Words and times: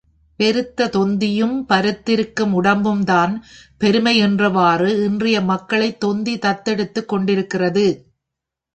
பெருத்தத் 0.39 0.91
தொந்தியும் 0.91 1.65
பருத்திருக்கும் 1.69 2.51
உடம்பும் 2.51 3.03
தான் 3.03 3.35
பெருமை 3.77 4.21
என்றவாறு, 4.21 5.03
இன்றைய 5.03 5.41
மக்களைத் 5.41 5.99
தொந்தி 5.99 6.37
தத்தெடுத்துக் 6.37 7.09
கொண்டிருக்கிறது. 7.09 7.87